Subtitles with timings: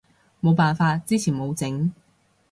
[0.41, 1.93] 冇辦法，之前冇整